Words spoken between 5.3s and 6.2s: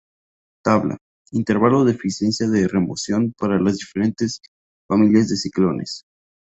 ciclones.